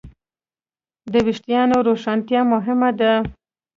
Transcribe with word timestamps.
د 1.11 1.13
وېښتیانو 1.25 1.77
روښانتیا 1.87 2.41
مهمه 2.53 2.89
ده. 2.99 3.13